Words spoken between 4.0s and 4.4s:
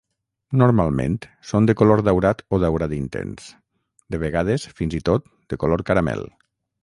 de